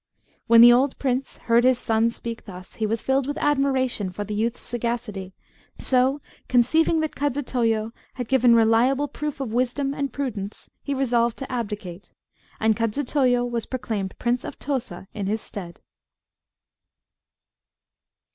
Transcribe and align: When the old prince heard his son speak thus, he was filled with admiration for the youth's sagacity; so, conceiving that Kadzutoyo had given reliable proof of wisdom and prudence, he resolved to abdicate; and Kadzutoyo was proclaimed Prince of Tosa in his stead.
When 0.47 0.61
the 0.61 0.73
old 0.73 0.97
prince 0.97 1.37
heard 1.37 1.63
his 1.63 1.77
son 1.77 2.09
speak 2.09 2.45
thus, 2.45 2.73
he 2.73 2.87
was 2.87 3.03
filled 3.03 3.27
with 3.27 3.37
admiration 3.37 4.09
for 4.09 4.23
the 4.23 4.33
youth's 4.33 4.59
sagacity; 4.61 5.35
so, 5.77 6.19
conceiving 6.47 7.01
that 7.01 7.13
Kadzutoyo 7.13 7.91
had 8.15 8.27
given 8.27 8.55
reliable 8.55 9.07
proof 9.07 9.39
of 9.39 9.53
wisdom 9.53 9.93
and 9.93 10.11
prudence, 10.11 10.71
he 10.81 10.95
resolved 10.95 11.37
to 11.37 11.51
abdicate; 11.51 12.15
and 12.59 12.75
Kadzutoyo 12.75 13.45
was 13.45 13.67
proclaimed 13.67 14.15
Prince 14.17 14.43
of 14.43 14.57
Tosa 14.57 15.07
in 15.13 15.27
his 15.27 15.39
stead. 15.39 15.81